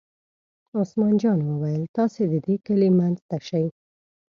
[0.79, 3.65] عثمان جان وویل: تاسې د دې کلي منځ ته شئ.